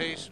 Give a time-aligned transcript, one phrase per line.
[0.00, 0.30] 6.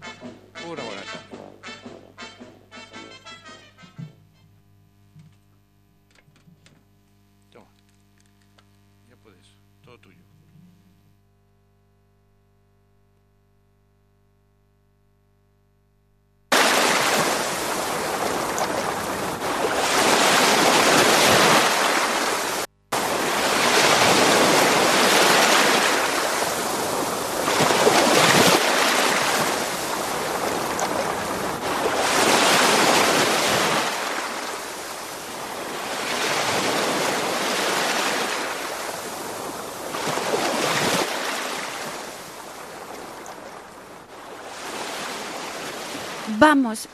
[46.48, 46.88] Vamos,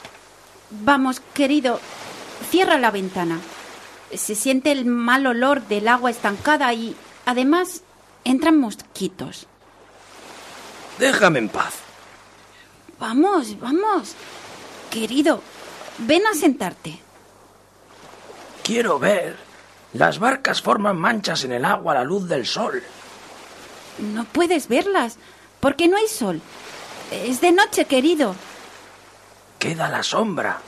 [0.70, 1.78] vamos, querido,
[2.50, 3.38] cierra la ventana.
[4.12, 7.82] Se siente el mal olor del agua estancada y, además,
[8.24, 9.46] entran mosquitos.
[10.98, 11.74] Déjame en paz.
[12.98, 14.16] Vamos, vamos.
[14.90, 15.40] Querido,
[15.98, 16.98] ven a sentarte.
[18.64, 19.36] Quiero ver.
[19.92, 22.82] Las barcas forman manchas en el agua a la luz del sol.
[24.01, 25.16] No puedes verlas,
[25.60, 26.40] porque no hay sol.
[27.12, 28.34] Es de noche, querido.
[29.65, 30.60] Queda la sombra.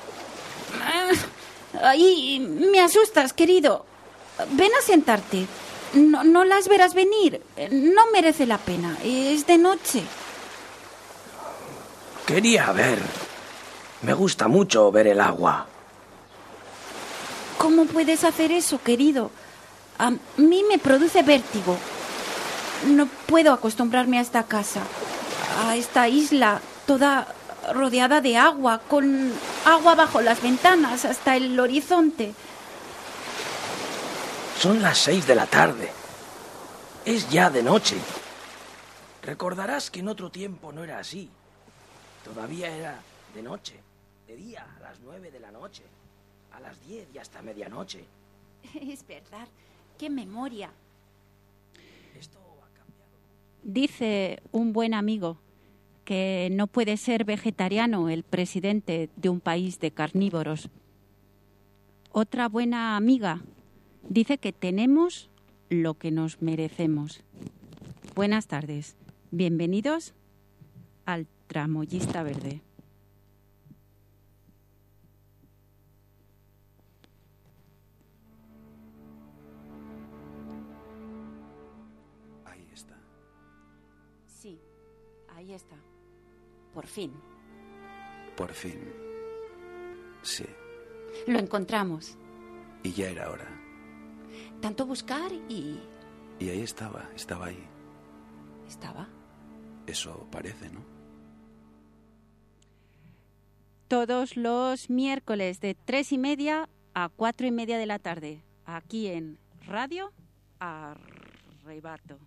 [1.83, 3.85] Ay, me asustas, querido.
[4.53, 5.47] Ven a sentarte.
[5.93, 7.43] No, no las verás venir.
[7.73, 8.97] No merece la pena.
[9.05, 10.03] Es de noche.
[12.25, 12.99] Quería ver.
[14.01, 15.67] Me gusta mucho ver el agua.
[17.59, 19.31] ¿Cómo puedes hacer eso, querido?
[19.99, 21.77] A mí me produce vértigo.
[22.87, 24.81] No puedo acostumbrarme a esta casa,
[25.67, 27.36] a esta isla toda
[27.73, 29.33] rodeada de agua, con
[29.65, 32.35] agua bajo las ventanas hasta el horizonte.
[34.59, 35.91] Son las seis de la tarde.
[37.05, 37.97] Es ya de noche.
[39.23, 41.29] Recordarás que en otro tiempo no era así.
[42.25, 43.01] Todavía era
[43.35, 43.75] de noche,
[44.27, 45.83] de día, a las nueve de la noche,
[46.53, 48.05] a las diez y hasta medianoche.
[48.81, 49.49] Es verdad.
[49.99, 50.71] ¡Qué memoria!
[52.19, 53.13] Esto ha cambiado.
[53.63, 55.39] Dice un buen amigo
[56.07, 60.71] que no puede ser vegetariano el presidente de un país de carnívoros.
[62.13, 63.43] Otra buena amiga
[64.09, 65.29] dice que tenemos
[65.69, 67.25] lo que nos merecemos.
[68.15, 68.95] Buenas tardes.
[69.33, 70.15] Bienvenidos
[71.07, 72.63] al Tramoyista Verde.
[82.45, 82.97] Ahí está.
[84.29, 84.61] Sí,
[85.35, 85.77] ahí está.
[86.77, 87.11] Por fin.
[88.37, 88.79] Por fin.
[90.21, 90.45] Sí.
[91.27, 92.19] Lo encontramos.
[92.83, 93.49] Y ya era hora.
[94.61, 95.81] Tanto buscar y...
[96.39, 97.65] Y ahí estaba, estaba ahí.
[98.69, 99.09] Estaba.
[99.87, 100.85] Eso parece, ¿no?
[103.89, 109.07] Todos los miércoles de tres y media a cuatro y media de la tarde, aquí
[109.07, 110.13] en Radio
[110.59, 112.19] Arrebato.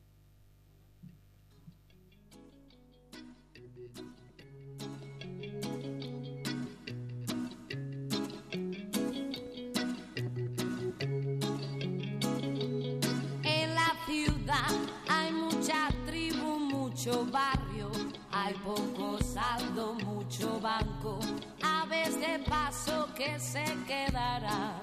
[17.10, 17.90] Mucho barrio,
[18.32, 21.20] hay poco saldo, mucho banco,
[21.62, 24.82] aves de paso que se quedará.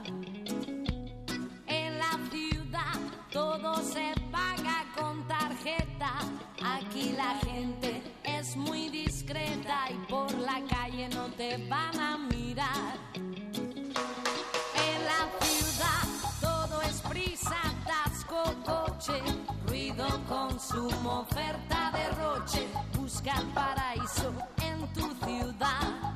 [1.66, 2.98] En la ciudad
[3.30, 6.14] todo se paga con tarjeta,
[6.62, 13.25] aquí la gente es muy discreta y por la calle no te van a mirar.
[20.28, 22.66] Consumo, oferta, derroche.
[22.96, 24.32] Busca el paraíso
[24.62, 26.06] en tu ciudad.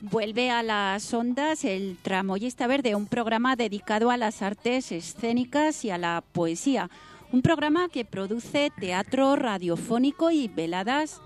[0.00, 5.90] Vuelve a las ondas el Tramoyista Verde, un programa dedicado a las artes escénicas y
[5.90, 6.88] a la poesía.
[7.32, 11.20] Un programa que produce teatro radiofónico y veladas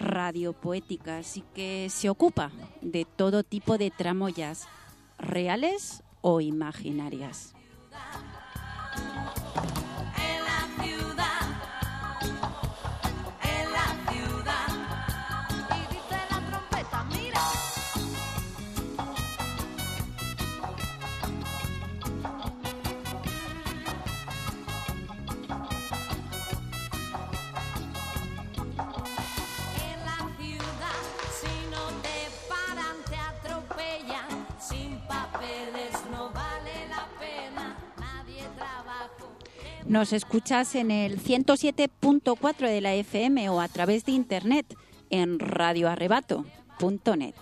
[0.00, 2.50] radiopoéticas y que se ocupa
[2.80, 4.66] de todo tipo de tramoyas,
[5.18, 7.54] reales o imaginarias.
[39.86, 44.76] Nos escuchas en el 107.4 de la FM o a través de internet
[45.10, 47.34] en radioarrebato.net.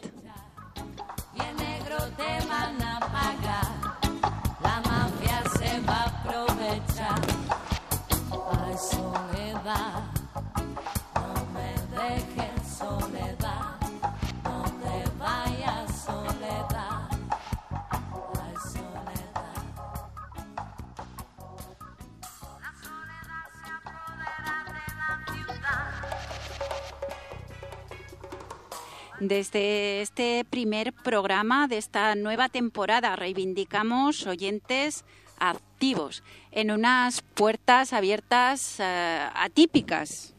[29.20, 35.04] Desde este primer programa de esta nueva temporada reivindicamos oyentes
[35.40, 36.22] activos
[36.52, 40.34] en unas puertas abiertas eh, atípicas.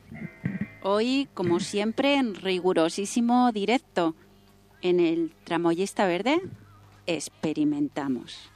[0.81, 4.15] Hoy, como siempre, en rigurosísimo directo
[4.81, 6.41] en el tramoyista verde,
[7.05, 8.49] experimentamos.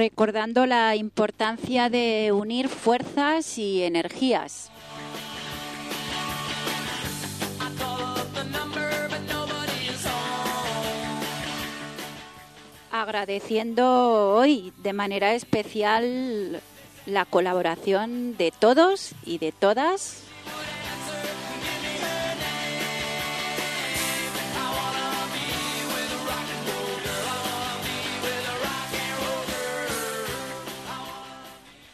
[0.00, 4.70] Recordando la importancia de unir fuerzas y energías.
[12.90, 16.62] Agradeciendo hoy de manera especial
[17.04, 20.29] la colaboración de todos y de todas.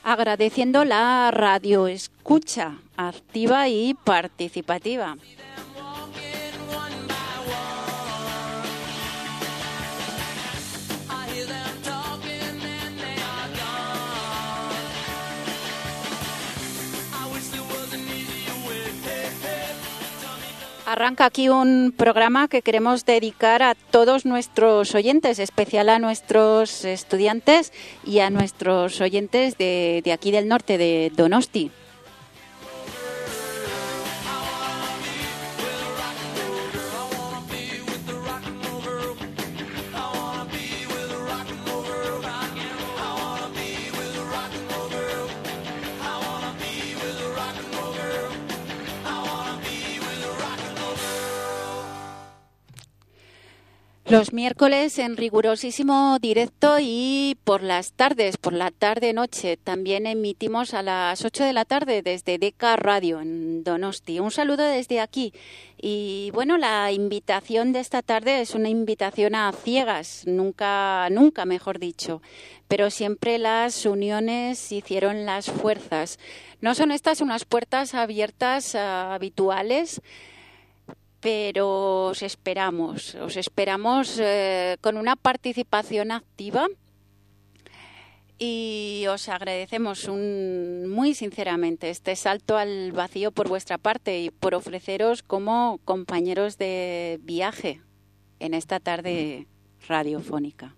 [0.09, 5.17] Agradeciendo la radio escucha activa y participativa.
[20.87, 27.73] Arranca aquí un programa que queremos dedicar a todos nuestros oyentes, especial a nuestros estudiantes
[28.05, 31.73] y a nuestros oyentes de, de aquí del norte, de Donosti.
[54.09, 60.83] Los miércoles en rigurosísimo directo y por las tardes, por la tarde-noche, también emitimos a
[60.83, 64.21] las 8 de la tarde desde Deca Radio en Donosti.
[64.21, 65.33] Un saludo desde aquí.
[65.77, 71.81] Y bueno, la invitación de esta tarde es una invitación a ciegas, nunca, nunca mejor
[71.81, 72.23] dicho.
[72.69, 76.21] Pero siempre las uniones hicieron las fuerzas.
[76.61, 80.01] No son estas unas puertas abiertas ah, habituales
[81.27, 86.69] pero os esperamos, os esperamos eh, con una participación activa
[88.39, 94.55] y os agradecemos un- muy sinceramente este salto al vacío por vuestra parte y por
[94.55, 97.81] ofreceros como compañeros de viaje
[98.39, 99.49] en esta tarde
[99.89, 100.76] radiofónica.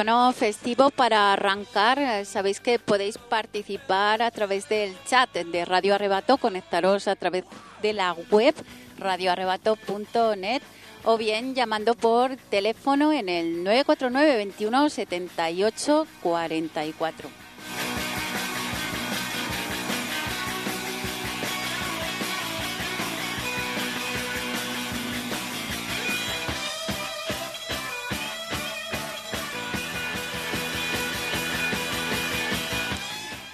[0.00, 2.24] Tono festivo para arrancar.
[2.24, 7.44] Sabéis que podéis participar a través del chat de Radio Arrebato, conectaros a través
[7.82, 8.54] de la web
[8.96, 10.62] radioarrebato.net
[11.04, 17.49] o bien llamando por teléfono en el 949 21 78 44.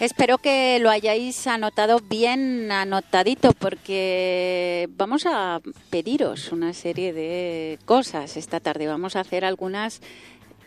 [0.06, 5.60] Espero que lo hayáis anotado bien anotadito porque vamos a
[5.90, 8.86] pediros una serie de cosas esta tarde.
[8.86, 10.00] Vamos a hacer algunas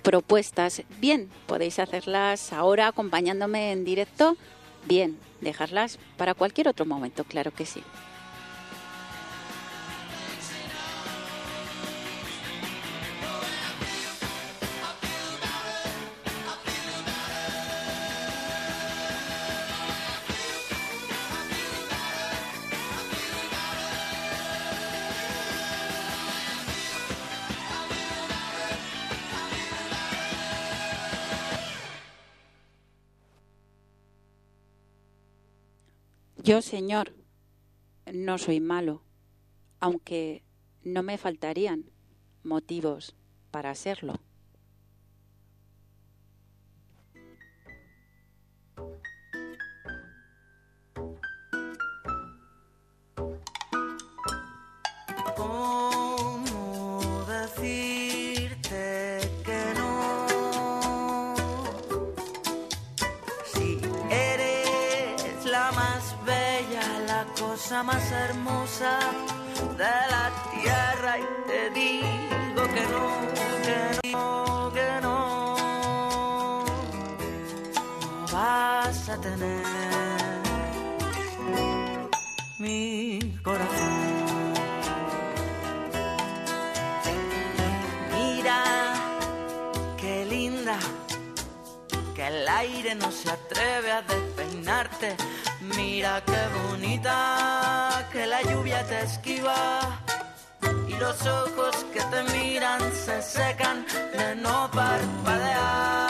[0.04, 0.84] propuestas.
[1.00, 4.36] Bien, podéis hacerlas ahora acompañándome en directo.
[4.86, 7.82] Bien, dejarlas para cualquier otro momento, claro que sí.
[36.50, 37.14] Yo, Señor,
[38.12, 39.04] no soy malo,
[39.80, 40.42] aunque
[40.84, 41.92] no me faltarían
[42.42, 43.16] motivos
[43.52, 44.16] para serlo.
[67.60, 69.00] Cosa más hermosa
[69.78, 73.04] de la tierra y te digo que no,
[73.66, 75.56] que no, que no,
[76.62, 79.66] no vas a tener
[82.60, 84.54] mi corazón.
[88.14, 88.64] Mira,
[89.98, 90.80] qué linda,
[92.16, 95.18] que el aire no se atreve a despeinarte.
[95.78, 100.02] Mira qué bonita, que la lluvia te esquiva.
[100.88, 103.86] Y los ojos que te miran se secan
[104.18, 106.09] de no parpadear.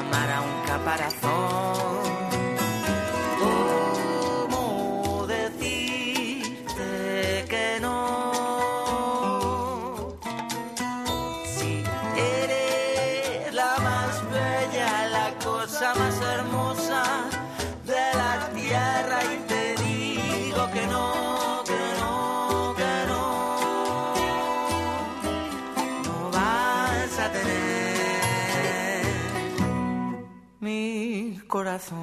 [0.00, 1.59] Amar a un caparazón.
[31.60, 32.00] Corazón.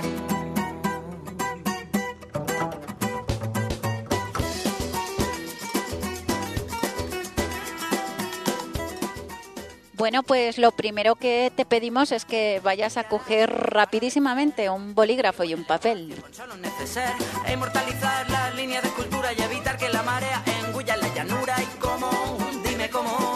[9.94, 15.44] Bueno, pues lo primero que te pedimos es que vayas a coger rapidísimamente un bolígrafo
[15.44, 16.16] y un papel.
[16.22, 17.10] Con solo un neceser
[17.52, 22.12] inmortalizar las líneas de escultura y evitar que la marea engulla la llanura y cómo,
[22.64, 23.27] dime cómo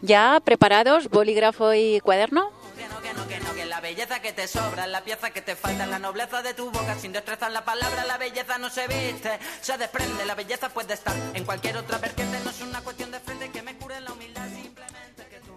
[0.00, 2.50] ¿Ya preparados, bolígrafo y cuaderno?
[2.76, 5.86] Que no, que no, que la belleza que te sobra, la pieza que te falta,
[5.86, 9.38] la nobleza de tu boca, sin destreza en la palabra, la belleza no se viste,
[9.60, 13.20] se desprende, la belleza puede estar en cualquier otra vertiente, no es una cuestión de
[13.20, 15.52] frente que me cure la humildad, simplemente que tú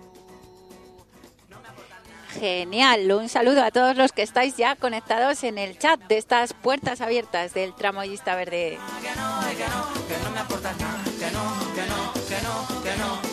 [1.50, 2.40] no me aportas nada.
[2.40, 6.54] Genial, un saludo a todos los que estáis ya conectados en el chat de estas
[6.54, 8.80] puertas abiertas del tramoyista verde.
[9.02, 12.84] Que no, que no, que no me aportas nada, que no, que no, que no,
[12.84, 13.31] que no,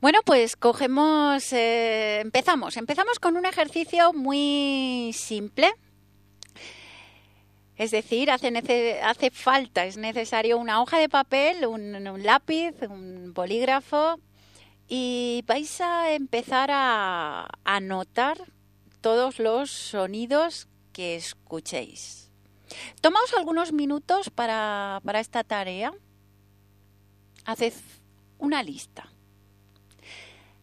[0.00, 2.76] Bueno, pues cogemos, eh, empezamos.
[2.76, 5.72] Empezamos con un ejercicio muy simple.
[7.76, 14.20] Es decir, hace, falta, es necesario una hoja de papel, un, un lápiz, un bolígrafo
[14.88, 18.38] y vais a empezar a anotar
[19.00, 22.30] todos los sonidos que escuchéis.
[23.00, 25.92] Tomaos algunos minutos para, para esta tarea.
[27.44, 27.74] Haced
[28.38, 29.10] una lista.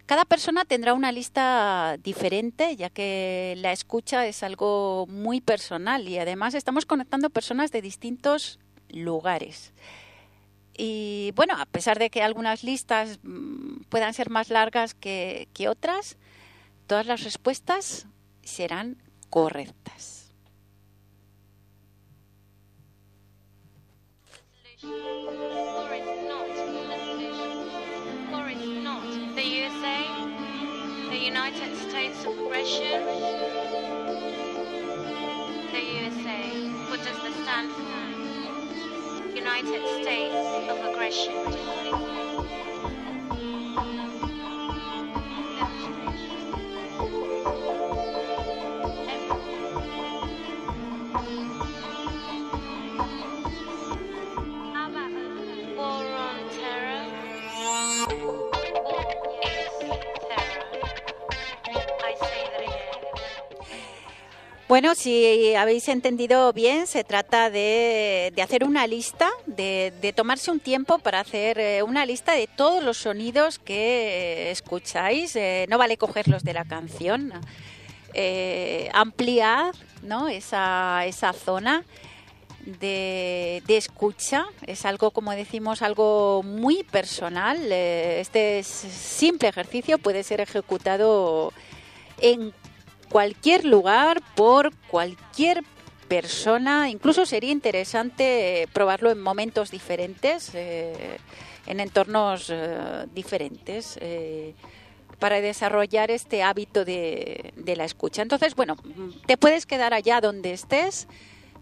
[0.06, 6.20] Cada persona tendrá una lista diferente, ya que la escucha es algo muy personal y
[6.20, 8.60] además estamos conectando personas de distintos
[8.90, 9.74] lugares.
[10.78, 15.70] Y bueno, a pesar de que algunas listas mm, puedan ser más largas que, que
[15.70, 16.18] otras,
[16.86, 18.06] todas las respuestas
[18.44, 20.26] serán correctas.
[31.26, 33.04] United States of aggression.
[35.74, 39.36] The USA, what does the stand for?
[39.36, 41.34] United States of aggression.
[64.76, 70.52] Bueno, si habéis entendido bien, se trata de, de hacer una lista, de, de tomarse
[70.52, 75.34] un tiempo para hacer eh, una lista de todos los sonidos que eh, escucháis.
[75.38, 77.32] Eh, no vale cogerlos de la canción.
[78.14, 80.28] Eh, ampliar ¿no?
[80.28, 81.86] esa, esa zona
[82.66, 84.46] de, de escucha.
[84.68, 87.72] Es algo, como decimos, algo muy personal.
[87.72, 91.54] Este simple ejercicio puede ser ejecutado
[92.20, 92.54] en
[93.10, 95.64] cualquier lugar, por cualquier
[96.08, 96.90] persona.
[96.90, 101.18] Incluso sería interesante eh, probarlo en momentos diferentes, eh,
[101.68, 104.00] en entornos eh, diferentes.
[105.20, 108.22] para desarrollar este hábito de, de la escucha.
[108.22, 108.76] Entonces, bueno,
[109.26, 111.08] te puedes quedar allá donde estés,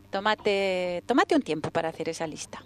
[0.10, 2.64] tómate, tómate un tiempo para hacer esa lista.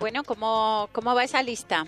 [0.00, 1.86] Bueno, ¿cómo, cómo va esa lista?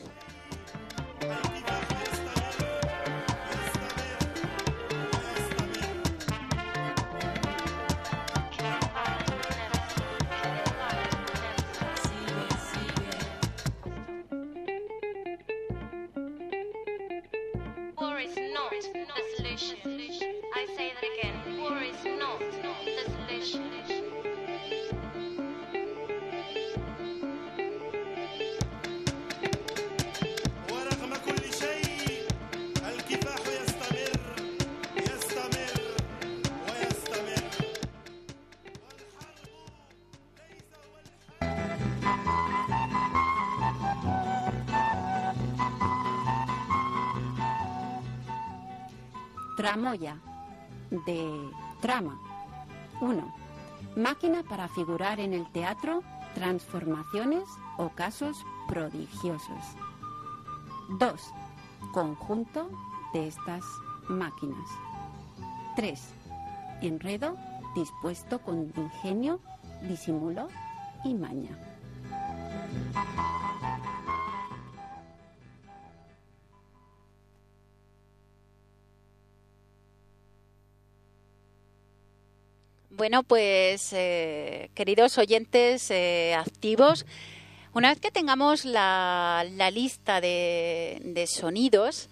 [49.62, 50.16] Tramoya,
[50.90, 52.18] de trama.
[53.00, 53.34] 1.
[53.94, 56.02] Máquina para figurar en el teatro,
[56.34, 57.44] transformaciones
[57.78, 59.64] o casos prodigiosos.
[60.98, 61.34] 2.
[61.92, 62.70] Conjunto
[63.14, 63.62] de estas
[64.08, 64.68] máquinas.
[65.76, 66.12] 3.
[66.80, 67.36] Enredo
[67.76, 69.38] dispuesto con ingenio,
[69.88, 70.48] disimulo
[71.04, 71.56] y maña.
[83.02, 87.04] Bueno, pues eh, queridos oyentes eh, activos,
[87.74, 92.08] una vez que tengamos la, lista de, sonidos,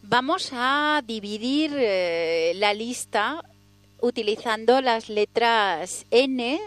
[0.00, 3.42] vamos a dividir eh, la lista
[4.00, 6.60] utilizando las letras N,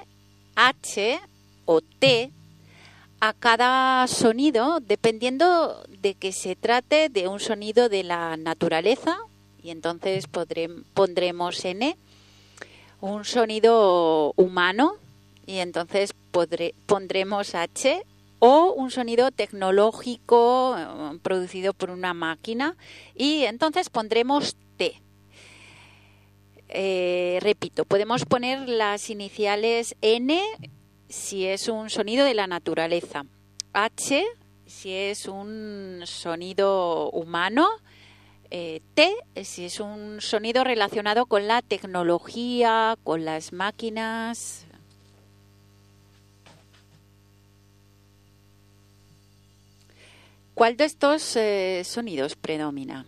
[0.58, 1.22] H
[1.64, 2.30] o T
[3.22, 9.18] a cada sonido, dependiendo de que se trate de un sonido de la naturaleza,
[9.64, 10.26] y entonces
[10.94, 11.96] pondremos N,
[13.02, 14.94] un sonido humano,
[15.46, 16.14] y entonces
[16.86, 18.06] pondremos H,
[18.40, 22.76] o un sonido tecnológico eh, producido por una máquina,
[23.16, 25.02] y entonces pondremos T.
[26.70, 30.42] Eh, repito, podemos poner las iniciales N
[31.10, 33.26] si es un sonido de la naturaleza,
[33.74, 34.26] H
[34.66, 37.68] si es un sonido humano,
[38.52, 44.66] eh, T si es un sonido relacionado con la tecnología, con las máquinas.
[50.54, 53.06] ¿Cuál de estos eh, sonidos predomina?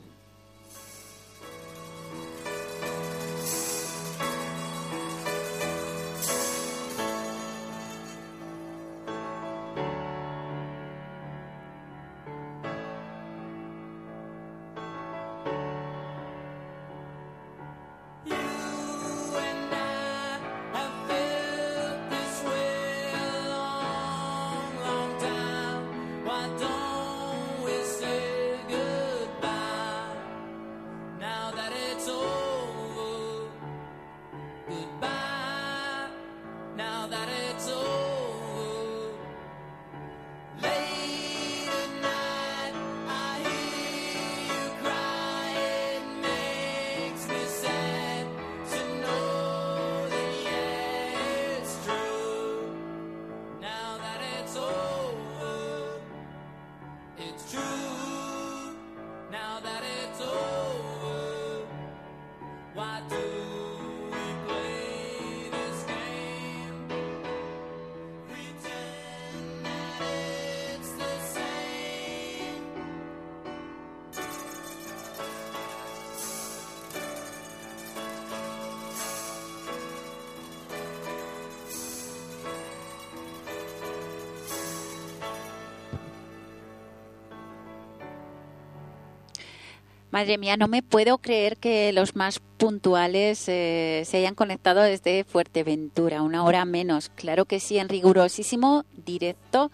[90.24, 95.26] Madre mía, no me puedo creer que los más puntuales eh, se hayan conectado desde
[95.26, 97.10] Fuerteventura, una hora menos.
[97.10, 99.70] Claro que sí, en rigurosísimo directo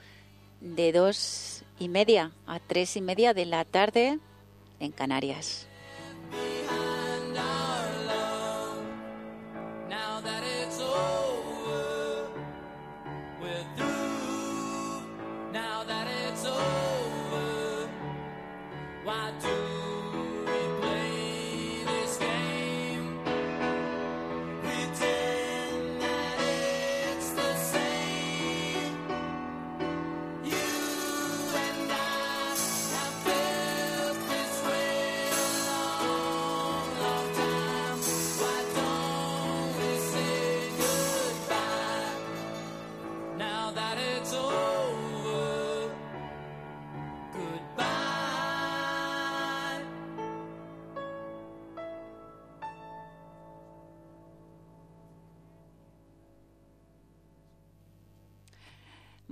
[0.60, 4.18] de dos y media a tres y media de la tarde
[4.80, 5.69] en Canarias.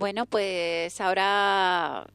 [0.07, 2.07] Bueno, pues ahora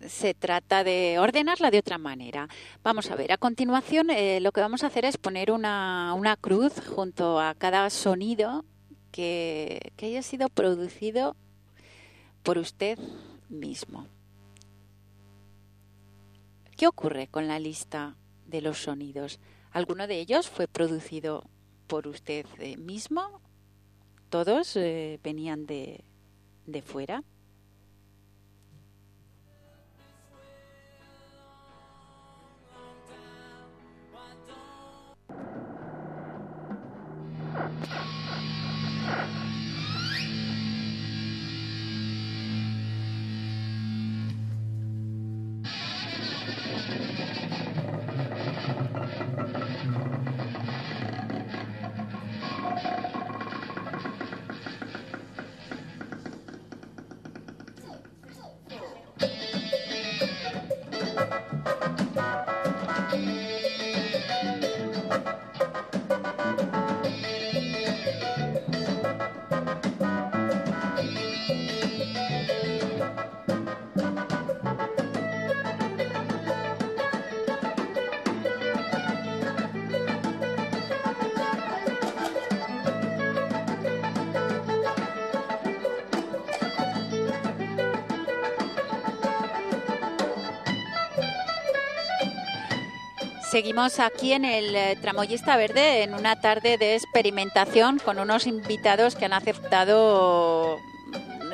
[0.00, 2.48] se trata de ordenarla de otra manera.
[2.82, 6.36] Vamos a ver, a continuación eh, lo que vamos a hacer es poner una, una
[6.36, 8.64] cruz junto a cada sonido
[9.10, 11.36] que, que haya sido producido
[12.42, 12.98] por usted
[13.50, 14.06] mismo.
[16.78, 19.38] ¿Qué ocurre con la lista de los sonidos?
[19.70, 21.44] ¿Alguno de ellos fue producido
[21.88, 23.42] por usted eh, mismo?
[24.30, 26.07] ¿Todos eh, venían de,
[26.68, 27.24] de fuera?
[93.58, 99.16] Seguimos aquí en el eh, Tramoyista Verde en una tarde de experimentación con unos invitados
[99.16, 100.78] que han aceptado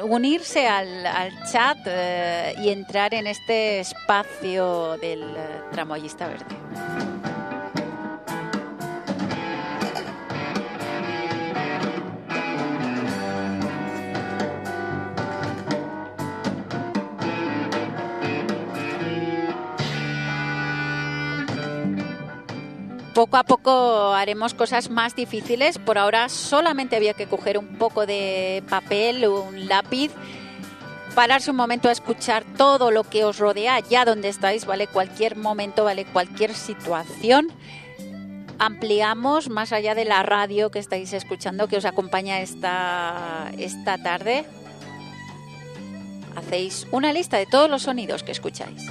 [0.02, 1.02] unirse al,
[1.50, 7.03] chat eh, y entrar en este espacio del eh, Tramoyista Verde.
[23.34, 25.78] Poco a poco haremos cosas más difíciles.
[25.78, 30.12] Por ahora solamente había que coger un poco de papel, un lápiz,
[31.16, 34.86] pararse un momento a escuchar todo lo que os rodea allá donde estáis, ¿vale?
[34.86, 36.04] Cualquier momento, ¿vale?
[36.04, 37.48] Cualquier situación.
[38.60, 44.44] Ampliamos más allá de la radio que estáis escuchando, que os acompaña esta, esta tarde.
[46.36, 48.88] Hacéis una lista de todos los sonidos que escucháis.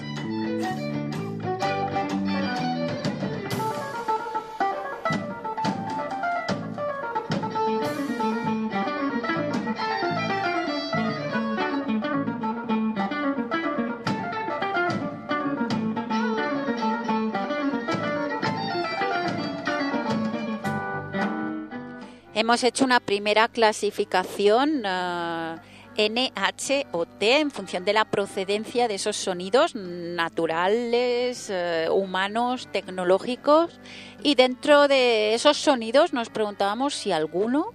[22.36, 25.56] Hemos hecho una primera clasificación eh,
[25.98, 33.80] NH o T en función de la procedencia de esos sonidos naturales, eh, humanos, tecnológicos.
[34.24, 37.68] Y dentro de esos sonidos nos preguntábamos si alguno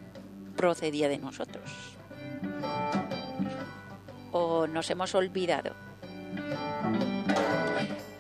[0.57, 1.71] procedía de nosotros.
[4.33, 5.75] O nos hemos olvidado.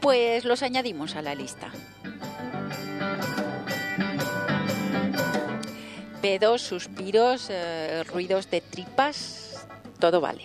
[0.00, 1.72] Pues los añadimos a la lista.
[6.28, 9.66] Pedos, suspiros, eh, ruidos de tripas,
[9.98, 10.44] todo vale.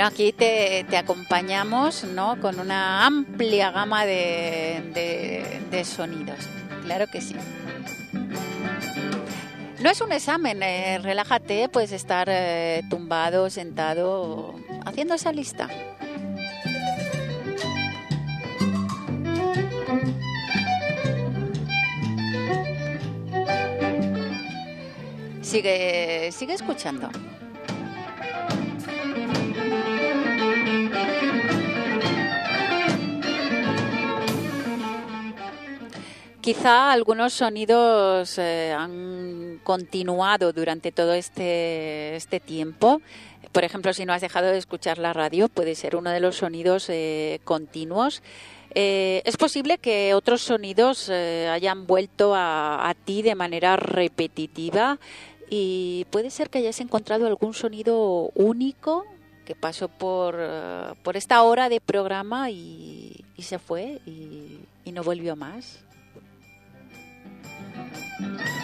[0.00, 2.40] Bueno, aquí te, te acompañamos ¿no?
[2.40, 4.80] con una amplia gama de,
[5.70, 6.38] de- sonidos.
[6.84, 7.36] Claro que sí.
[9.78, 14.54] No es un examen, eh, relájate, puedes estar eh, tumbado, sentado,
[14.86, 15.68] haciendo esa lista.
[25.42, 27.10] Sigue, sigue escuchando.
[36.40, 43.02] Quizá algunos sonidos eh, han continuado durante todo este, este tiempo.
[43.52, 46.36] Por ejemplo, si no has dejado de escuchar la radio, puede ser uno de los
[46.36, 48.22] sonidos eh, continuos.
[48.74, 55.00] Eh, es posible que otros sonidos eh, hayan vuelto a, ti de manera repetitiva
[55.48, 59.04] y puede ser que hayas encontrado algún sonido único
[59.44, 60.38] que pasó por,
[61.02, 65.80] por esta hora de programa y, se fue y no volvió más.
[68.20, 68.59] Thank you.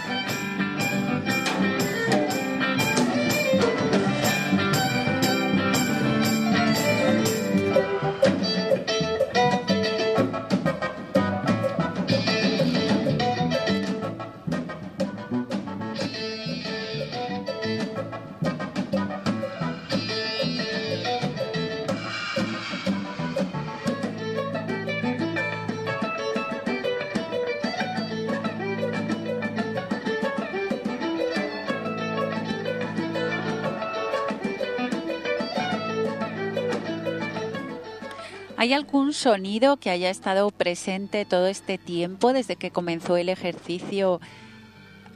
[38.66, 44.20] ¿Hay algún sonido que haya estado presente todo este tiempo desde que comenzó el ejercicio,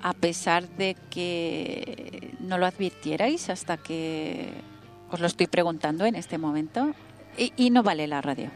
[0.00, 4.52] a pesar de que no lo advirtierais hasta que
[5.10, 6.94] os lo estoy preguntando en este momento?
[7.36, 8.52] Y, no vale la radio.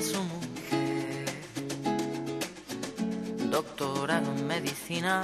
[0.00, 1.26] Su mujer,
[3.50, 5.22] doctorado en medicina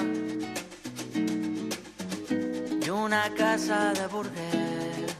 [2.84, 5.16] y una casa de burgués.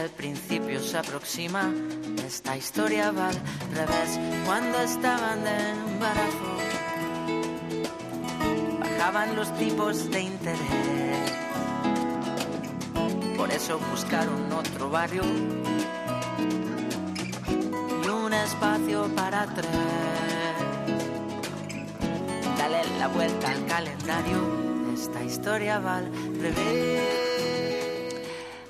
[0.00, 1.74] El principio se aproxima,
[2.24, 3.40] esta historia va al
[3.74, 4.20] revés.
[4.46, 6.56] Cuando estaban de embarazo,
[8.78, 11.32] bajaban los tipos de interés.
[13.36, 15.24] Por eso buscaron otro barrio
[18.64, 19.68] espacio para tres.
[22.56, 26.06] Dale la vuelta al calendario, esta historia va al
[26.40, 27.02] revés.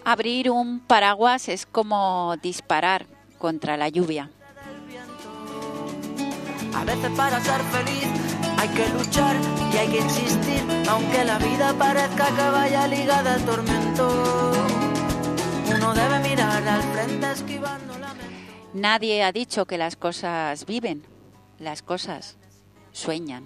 [0.05, 3.07] Abrir un paraguas es como disparar
[3.39, 4.31] contra la lluvia.
[6.75, 8.09] A veces para ser feliz
[8.59, 9.37] hay que luchar
[9.73, 14.53] y hay que insistir, aunque la vida parezca que vaya ligada al tormento.
[15.73, 17.84] Uno debe mirar al frente esquivando.
[18.75, 21.05] Nadie ha dicho que las cosas viven,
[21.61, 22.37] las cosas
[22.91, 23.45] sueñan.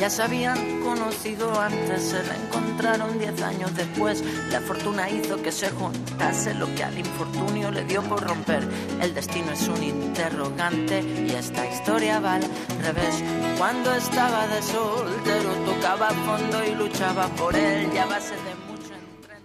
[0.00, 4.24] Ya se habían conocido antes, se reencontraron diez años después.
[4.50, 8.66] La fortuna hizo que se juntase lo que al infortunio le dio por romper.
[9.02, 12.44] El destino es un interrogante y esta historia va al
[12.82, 13.22] revés.
[13.58, 17.90] Cuando estaba de soltero, tocaba fondo y luchaba por él.
[17.92, 18.94] Ya base de mucho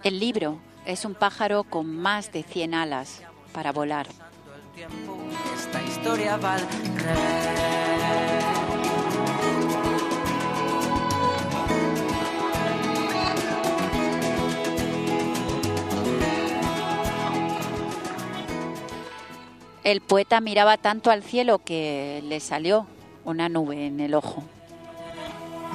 [0.04, 3.20] El libro es un pájaro con más de 100 alas
[3.52, 4.06] para volar.
[5.54, 8.05] esta historia va al revés.
[19.86, 22.88] El poeta miraba tanto al cielo que le salió
[23.24, 24.42] una nube en el ojo.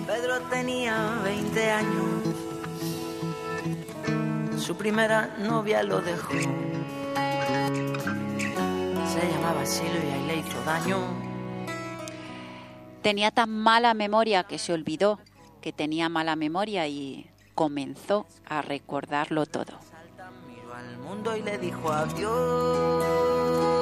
[0.06, 2.06] Pedro tenía 20 años.
[4.58, 6.34] Su primera novia lo dejó.
[9.14, 10.98] Se llamaba Silvia y le hizo daño.
[13.02, 15.20] Tenía tan mala memoria que se olvidó
[15.62, 19.80] que tenía mala memoria y comenzó a recordarlo todo.
[20.50, 23.81] Miró al mundo y le dijo adiós.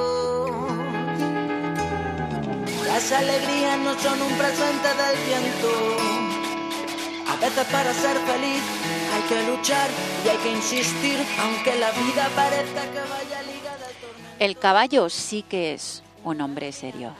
[2.90, 5.68] Las alegrías no son un presente del viento.
[7.28, 8.62] A veces para ser feliz
[9.14, 9.88] hay que luchar
[10.24, 14.36] y hay que insistir, aunque la vida parezca que vaya ligada al tormento.
[14.40, 17.14] El caballo sí que es un hombre serio.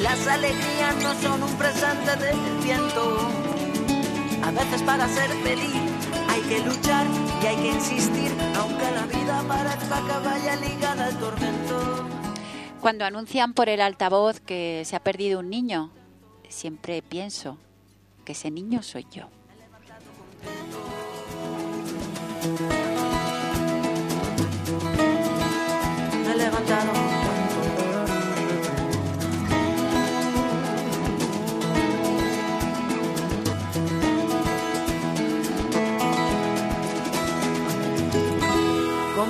[0.00, 3.18] Las alegrías no son un presente del viento.
[4.44, 5.97] A veces para ser feliz
[6.28, 7.06] hay que luchar
[7.42, 12.06] y hay que insistir, aunque la vida parezca que vaya ligada al tormento.
[12.80, 15.90] Cuando anuncian por el altavoz que se ha perdido un niño,
[16.48, 17.58] siempre pienso
[18.24, 19.28] que ese niño soy yo.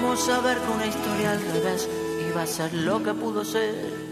[0.00, 1.88] ¿Cómo saber que una historia al revés
[2.30, 4.07] iba a ser lo que pudo ser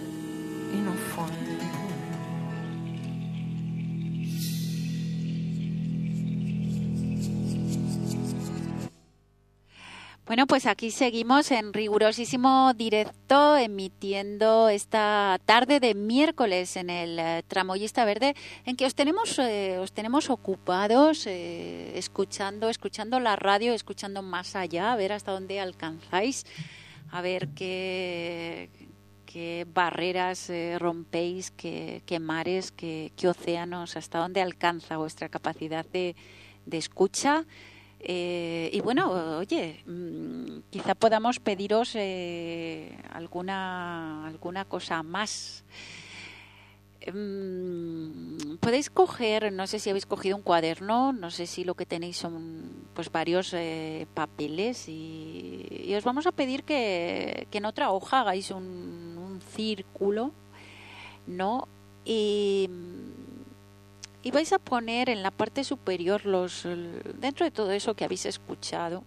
[10.48, 18.04] Pues aquí seguimos en rigurosísimo directo, emitiendo esta tarde de miércoles en el eh, Tramoyista
[18.04, 24.22] Verde, en que os tenemos, eh, os tenemos ocupados, eh, escuchando, escuchando la radio, escuchando
[24.22, 26.44] más allá, a ver hasta dónde alcanzáis,
[27.10, 28.70] a ver qué,
[29.24, 35.84] qué barreras eh, rompéis, qué, qué mares, qué, qué océanos, hasta dónde alcanza vuestra capacidad
[35.86, 36.14] de,
[36.66, 37.44] de escucha.
[38.00, 45.64] Eh, y bueno, oye, mm, quizá podamos pediros eh, alguna, alguna cosa más.
[47.12, 51.86] Mm, Podéis coger, no sé si habéis cogido un cuaderno, no sé si lo que
[51.86, 57.92] tenéis son pues varios eh, papeles y, os vamos a pedir que, que en otra
[57.92, 60.32] hoja hagáis un, un círculo,
[61.26, 61.68] ¿no?
[62.04, 62.68] Y,
[64.26, 66.66] y vais a poner en la parte superior los
[67.14, 69.04] dentro de todo eso que habéis escuchado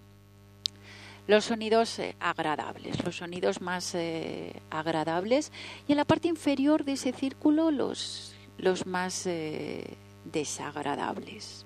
[1.27, 5.51] los sonidos eh, agradables, los sonidos más eh, agradables
[5.89, 11.65] y en la parte inferior de ese círculo los los más eh, desagradables.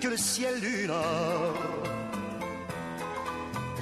[0.00, 1.54] que le ciel du nord.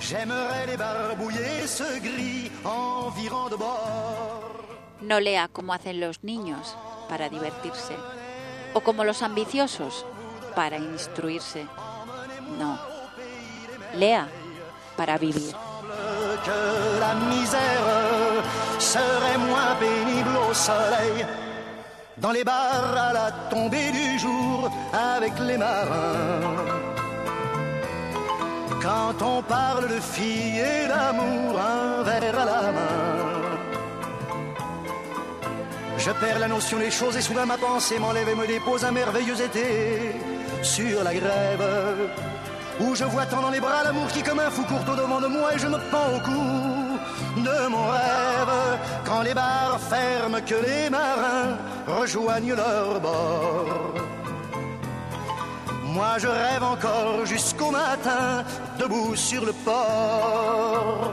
[0.00, 4.64] J'aimerais débarbouiller ce gris environ de bord.
[5.02, 6.76] No lea como hacen los niños
[7.08, 7.94] para divertirse
[8.74, 10.04] o como los ambiciosos
[10.54, 11.66] para instruirse.
[12.58, 12.78] No.
[13.94, 14.28] Lea
[14.96, 15.54] para vivir.
[16.44, 18.44] que la misère
[18.78, 21.26] serait moins pénible au soleil.
[22.18, 26.40] Dans les bars à la tombée du jour avec les marins.
[28.82, 33.36] Quand on parle de filles et d'amour, un verre à la main.
[35.98, 38.92] Je perds la notion des choses et soudain ma pensée m'enlève et me dépose un
[38.92, 40.12] merveilleux été
[40.62, 41.64] sur la grève
[42.80, 45.20] où je vois tant dans les bras l'amour qui comme un fou court au devant
[45.20, 46.75] de moi et je me pends au cou
[47.36, 51.56] de mon rêve quand les bars ferment que les marins
[51.86, 53.94] rejoignent leur bord.
[55.84, 58.44] Moi je rêve encore jusqu'au matin
[58.78, 61.12] debout sur le port.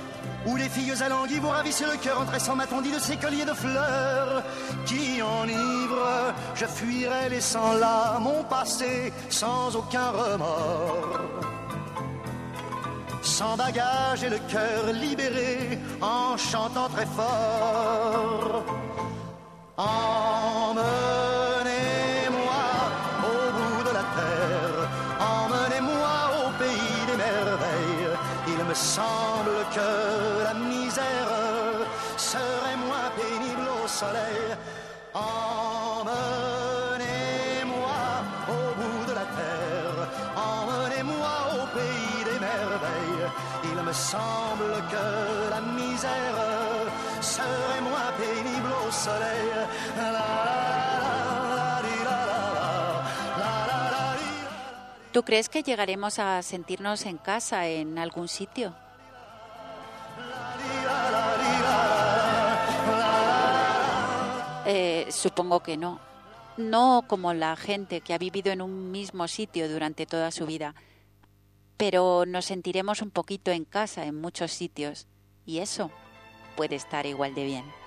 [0.47, 3.45] Où les filles alanguies vous ravissent le cœur en tressant ma tondie de ces colliers
[3.45, 4.43] de fleurs
[4.85, 6.33] qui enivrent.
[6.55, 11.19] Je fuirai laissant là mon passé sans aucun remords.
[13.21, 18.63] Sans bagage et le cœur libéré en chantant très fort.
[19.77, 20.81] Emmenez-moi
[23.23, 24.89] au bout de la terre,
[25.19, 28.17] emmenez-moi au pays des merveilles.
[28.47, 30.10] Il me semble que
[34.01, 34.47] soleil.
[35.13, 36.21] Emmenez-moi
[38.55, 39.99] au bout de la terre,
[40.51, 43.27] emmenez-moi au pays des merveilles.
[43.69, 45.05] Il me semble que
[45.55, 46.85] la misère
[47.21, 49.51] serait moins pénible au soleil.
[49.97, 50.41] La, la, la.
[55.11, 58.73] ¿Tú crees que llegaremos a sentirnos en casa en algún sitio?
[64.65, 65.99] Eh, supongo que no.
[66.57, 70.75] No como la gente que ha vivido en un mismo sitio durante toda su vida.
[71.77, 75.07] Pero nos sentiremos un poquito en casa en muchos sitios.
[75.45, 75.89] Y eso
[76.55, 77.81] puede estar igual de bien.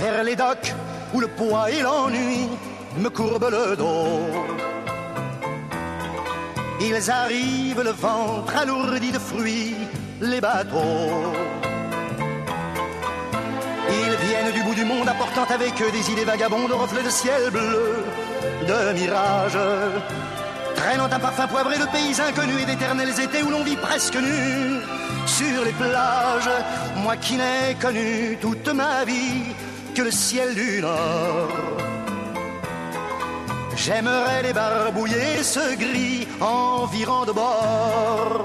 [0.00, 0.74] vers les docks
[1.12, 2.48] où le poids et l'ennui
[2.96, 4.20] me courbent le dos.
[6.80, 9.76] Ils arrivent le ventre alourdi de fruits,
[10.20, 11.69] les bateaux.
[13.92, 17.10] Ils viennent du bout du monde apportant avec eux des idées vagabondes, de reflets de
[17.10, 18.04] ciel bleu,
[18.66, 19.58] de mirages.
[20.76, 24.80] Traînant un parfum poivré de pays inconnus et d'éternels étés où l'on vit presque nu
[25.26, 26.50] sur les plages.
[26.96, 29.54] Moi qui n'ai connu toute ma vie
[29.94, 31.48] que le ciel du nord.
[33.76, 38.44] J'aimerais débarbouiller ce gris environ de bord.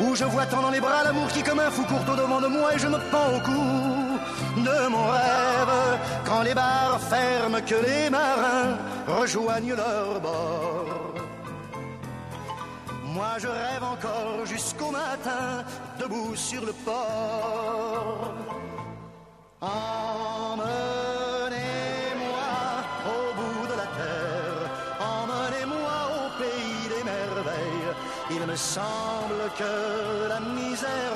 [0.00, 2.40] Où je vois tant dans les bras l'amour qui comme un fou court au devant
[2.40, 3.62] de moi et je me pends au cou
[4.56, 5.98] de mon rêve.
[6.24, 8.76] Quand les bars ferment, que les marins
[9.06, 11.14] rejoignent leur bord.
[13.04, 15.64] Moi je rêve encore jusqu'au matin,
[16.00, 18.34] debout sur le port.
[28.56, 31.12] Semble que la misère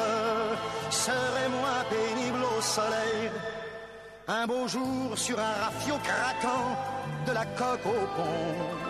[0.91, 3.31] serait moins pénible au soleil.
[4.27, 6.77] Un beau jour sur un rafio craquant
[7.27, 8.89] de la coque au pont.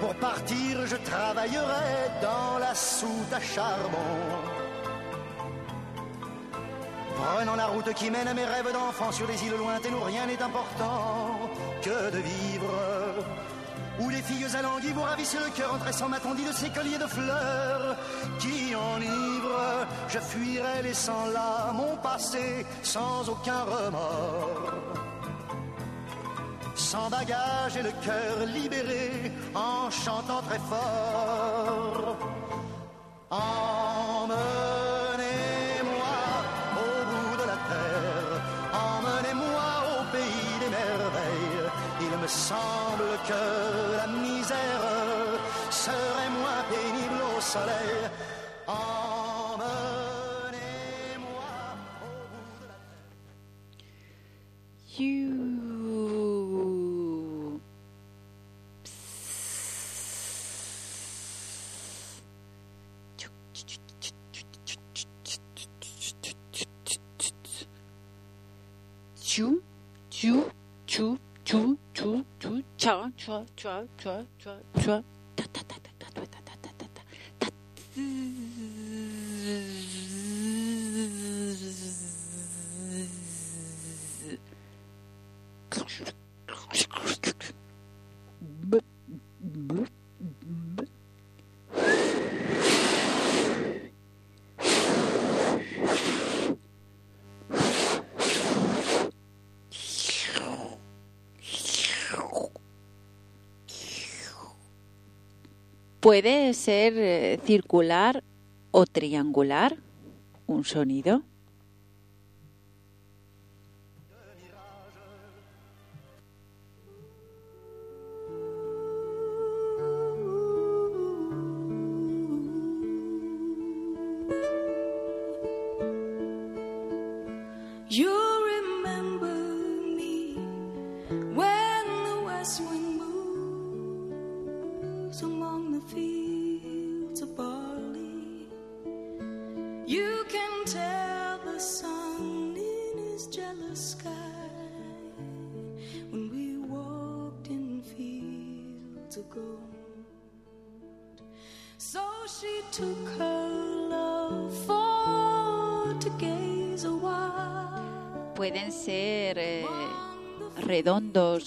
[0.00, 4.12] Pour partir, je travaillerai dans la soute à charbon.
[7.16, 10.26] Prenant la route qui mène à mes rêves d'enfant sur des îles lointaines où rien
[10.26, 11.38] n'est important
[11.82, 12.91] que de vivre.
[14.00, 16.98] Où les filles alanguies vous ravissent le cœur en tressant ma tondie de ces colliers
[16.98, 17.96] de fleurs
[18.38, 19.86] qui enivrent.
[20.08, 24.72] Je fuirai laissant là mon passé sans aucun remords.
[26.74, 32.16] Sans bagage et le cœur libéré en chantant très fort.
[33.30, 34.42] Emmenez-moi
[36.76, 41.70] au bout de la terre, emmenez-moi au pays des merveilles.
[42.00, 43.71] Il me semble que
[45.82, 48.10] serait moins pénible au soleil.
[54.98, 55.32] You
[69.16, 69.60] chou
[70.10, 70.44] chou
[70.86, 74.54] chou chou chou chou cha cha cha cha cha
[74.84, 75.02] cha
[75.36, 75.71] ta ta
[77.94, 79.81] 滋滋。
[106.02, 108.24] Puede ser eh, circular
[108.72, 109.76] o triangular
[110.48, 111.22] un sonido.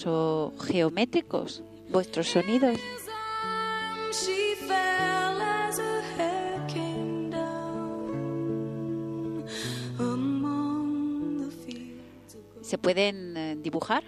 [0.06, 2.78] o geométricos vuestros sonidos.
[12.62, 14.02] ¿Se pueden eh, dibujar?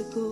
[0.00, 0.29] to go.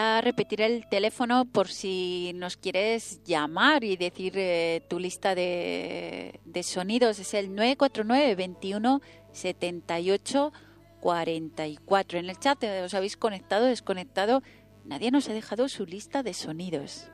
[0.00, 6.40] A repetir el teléfono por si nos quieres llamar y decir eh, tu lista de,
[6.44, 7.18] de sonidos.
[7.18, 9.00] Es el 949 21
[9.32, 10.52] 78
[11.00, 12.18] 44.
[12.18, 14.42] En el chat eh, os habéis conectado, desconectado.
[14.84, 17.08] Nadie nos ha dejado su lista de sonidos.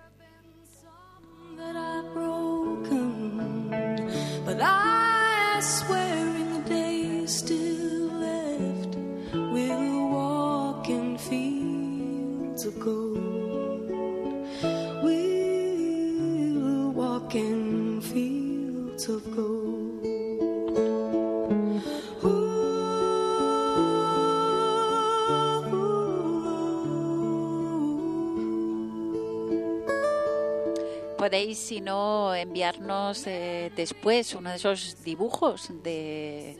[31.27, 36.57] Podéis, si no, enviarnos eh, después uno de esos dibujos de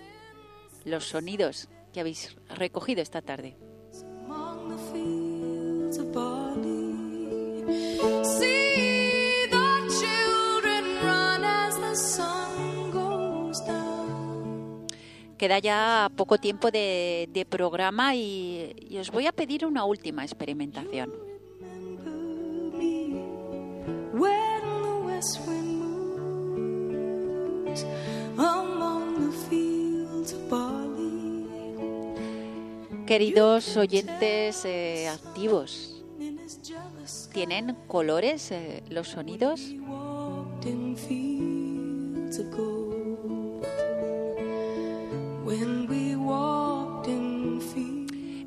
[0.85, 3.57] los sonidos que habéis recogido esta tarde.
[15.39, 21.36] Queda ya poco tiempo de, programa y os voy a pedir una última experimentación.
[25.27, 25.81] The west wind
[26.55, 27.85] moves
[28.39, 31.47] among the fields of barley,
[33.07, 36.03] Queridos oyentes eh, activos,
[37.33, 39.61] ¿tienen colores eh, los sonidos?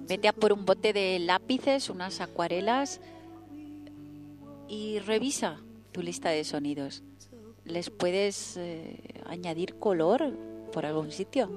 [0.08, 3.00] Vete a por un bote de lápices, unas acuarelas
[4.68, 5.60] y revisa
[5.92, 7.04] tu lista de sonidos.
[7.66, 10.34] ¿Les puedes eh, añadir color
[10.72, 11.50] por algún sitio?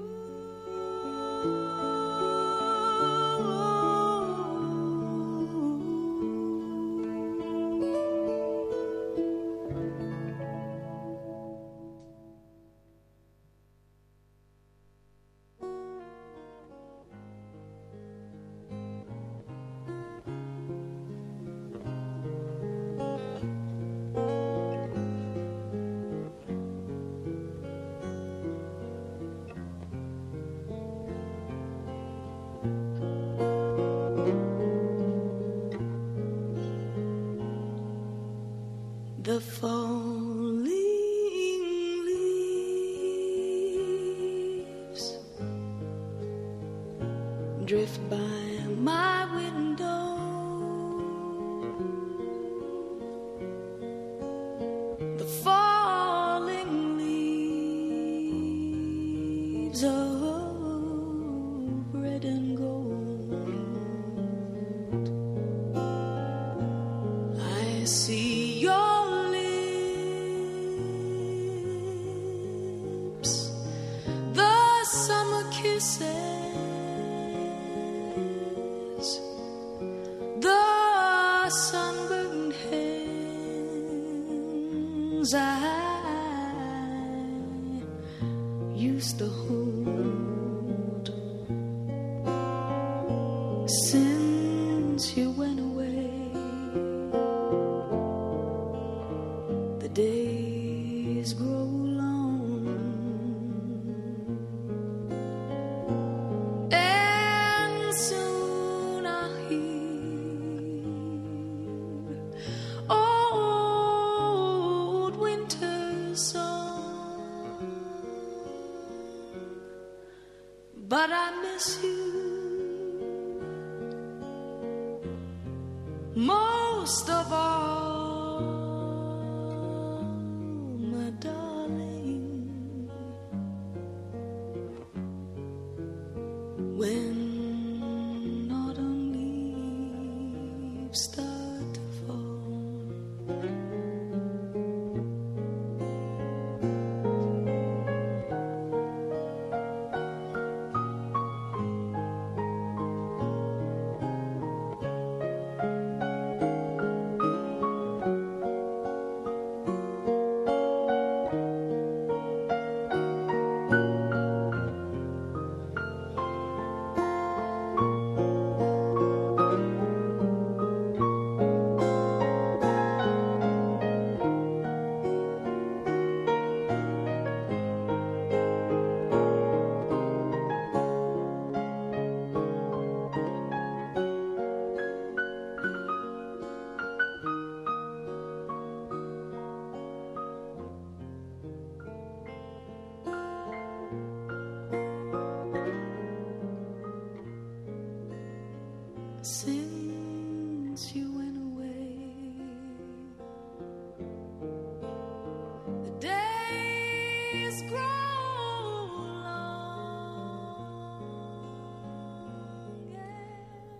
[67.87, 68.22] See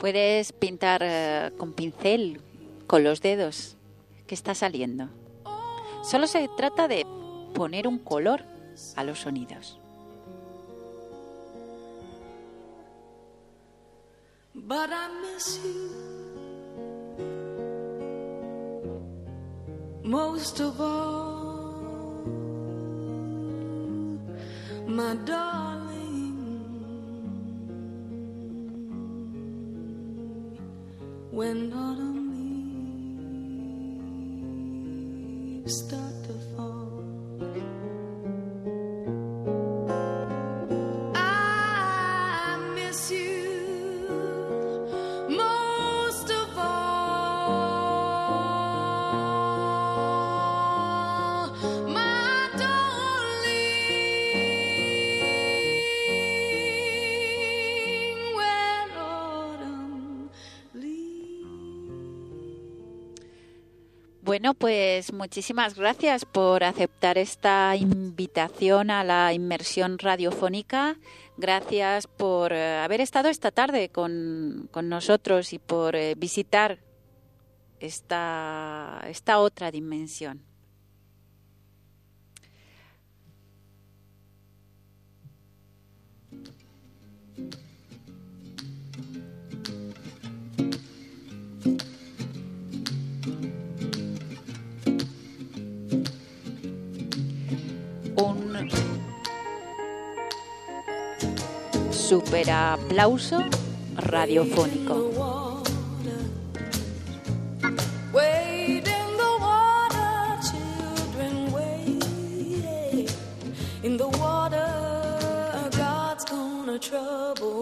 [0.03, 2.41] Puedes pintar eh, con pincel,
[2.89, 3.77] con los dedos.
[4.27, 5.09] ¿Qué está saliendo?
[6.03, 7.07] Solo se trata de
[7.55, 8.43] poner un color
[8.97, 9.79] a los sonidos.
[64.43, 70.97] Bueno, pues muchísimas gracias por aceptar esta invitación a la inmersión radiofónica.
[71.37, 76.81] Gracias por eh, haber estado esta tarde con, con nosotros y por eh, visitar
[77.79, 80.43] esta, esta otra dimensión.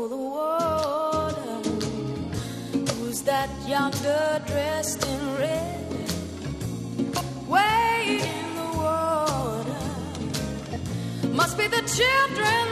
[0.09, 1.59] The water.
[2.94, 6.11] Who's that yonder dressed in red?
[7.46, 9.84] Wade in the water.
[11.32, 12.69] Must be the children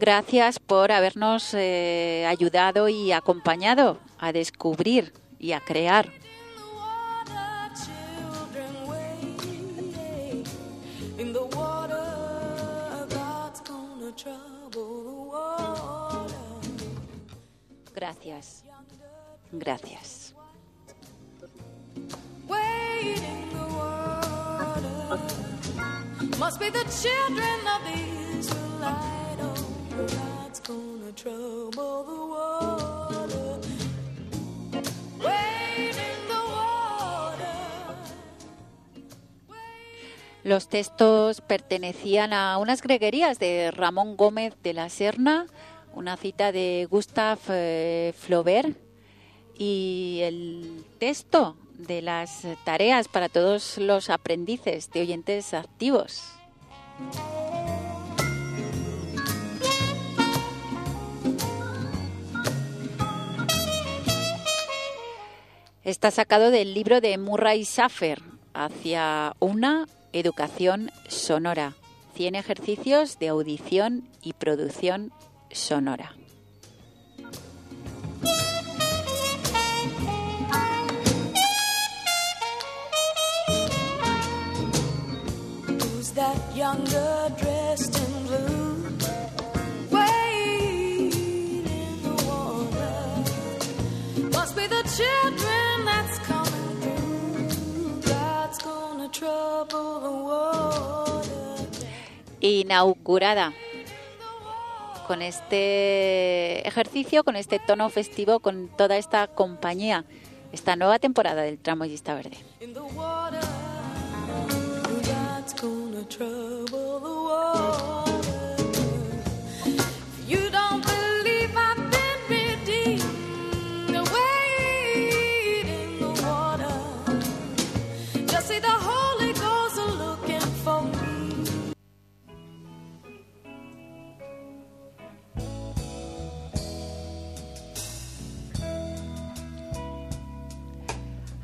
[0.00, 6.10] Gracias por habernos eh, ayudado y acompañado a descubrir y a crear.
[17.94, 18.64] Gracias.
[19.52, 20.34] Gracias.
[26.38, 29.19] Must be the children of the Israelite.
[40.42, 45.46] Los textos pertenecían a unas greguerías de Ramón Gómez de la Serna,
[45.94, 48.76] una cita de Gustave eh, Flaubert
[49.56, 56.22] y el texto de las tareas para todos los aprendices de oyentes activos.
[65.90, 68.22] Está sacado del libro de Murray Safer,
[68.54, 71.74] Hacia una educación sonora.
[72.14, 75.12] 100 ejercicios de audición y producción
[75.50, 76.14] sonora.
[102.70, 103.52] Inaugurada
[105.08, 110.04] con este ejercicio, con este tono festivo, con toda esta compañía,
[110.52, 112.36] esta nueva temporada del Tramoyista Verde.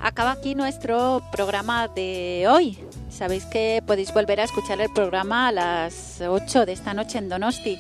[0.07, 2.79] Acaba aquí nuestro programa de hoy.
[3.11, 7.29] Sabéis que podéis volver a escuchar el programa a las 8 de esta noche en
[7.29, 7.77] Donosti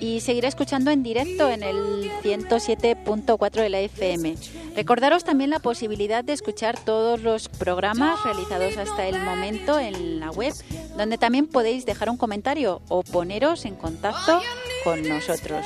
[0.00, 4.34] y seguir escuchando en directo en el 107.4 de la FM.
[4.74, 10.32] Recordaros también la posibilidad de escuchar todos los programas realizados hasta el momento en la
[10.32, 10.54] web,
[10.96, 14.40] donde también podéis dejar un comentario o poneros en contacto
[14.82, 15.64] con nosotros.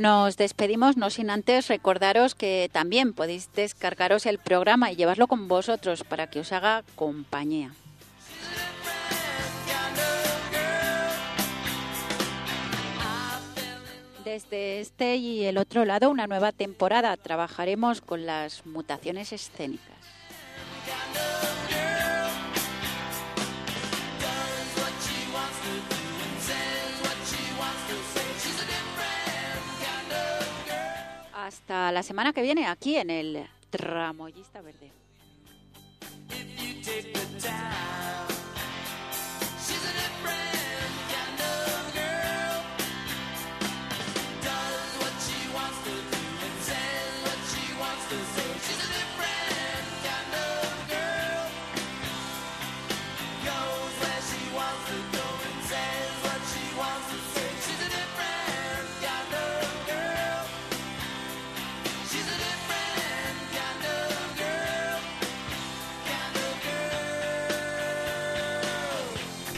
[0.00, 5.46] Nos despedimos, no sin antes recordaros que también podéis descargaros el programa y llevarlo con
[5.46, 7.74] vosotros para que os haga compañía.
[14.24, 17.14] Desde este y el otro lado, una nueva temporada.
[17.18, 19.99] Trabajaremos con las mutaciones escénicas.
[31.50, 34.92] Hasta la semana que viene aquí en el Tramoyista Verde.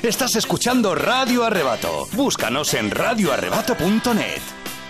[0.03, 2.09] Estás escuchando Radio Arrebato.
[2.15, 4.62] Búscanos en radioarrebato.net.